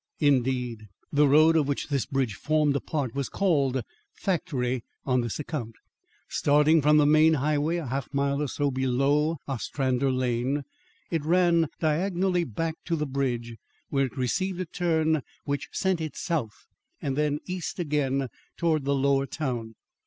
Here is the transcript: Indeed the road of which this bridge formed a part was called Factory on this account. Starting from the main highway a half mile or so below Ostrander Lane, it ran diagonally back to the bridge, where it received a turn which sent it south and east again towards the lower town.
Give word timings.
Indeed 0.17 0.87
the 1.13 1.27
road 1.27 1.55
of 1.55 1.67
which 1.67 1.89
this 1.89 2.07
bridge 2.07 2.33
formed 2.33 2.75
a 2.75 2.79
part 2.79 3.13
was 3.13 3.29
called 3.29 3.83
Factory 4.11 4.83
on 5.05 5.21
this 5.21 5.37
account. 5.37 5.75
Starting 6.27 6.81
from 6.81 6.97
the 6.97 7.05
main 7.05 7.35
highway 7.35 7.75
a 7.77 7.85
half 7.85 8.11
mile 8.11 8.41
or 8.41 8.47
so 8.47 8.71
below 8.71 9.37
Ostrander 9.47 10.09
Lane, 10.09 10.63
it 11.11 11.23
ran 11.23 11.67
diagonally 11.79 12.45
back 12.45 12.77
to 12.85 12.95
the 12.95 13.05
bridge, 13.05 13.57
where 13.89 14.07
it 14.07 14.17
received 14.17 14.59
a 14.59 14.65
turn 14.65 15.21
which 15.43 15.69
sent 15.71 16.01
it 16.01 16.17
south 16.17 16.65
and 16.99 17.39
east 17.45 17.77
again 17.77 18.27
towards 18.57 18.85
the 18.85 18.95
lower 18.95 19.27
town. 19.27 19.75